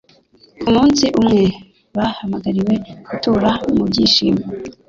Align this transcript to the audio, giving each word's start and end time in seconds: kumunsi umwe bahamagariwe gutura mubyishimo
kumunsi 0.61 1.05
umwe 1.19 1.43
bahamagariwe 1.95 2.73
gutura 3.07 3.49
mubyishimo 3.75 4.43